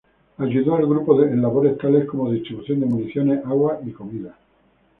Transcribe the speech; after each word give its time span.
Ayudó 0.39 0.77
al 0.77 0.87
grupo 0.87 1.21
en 1.21 1.43
labores 1.43 1.77
tales 1.77 2.05
como 2.07 2.31
distribución 2.31 2.79
de 2.79 2.87
municiones, 2.87 3.45
agua 3.45 3.77
y 3.85 3.91
comida. 3.91 4.35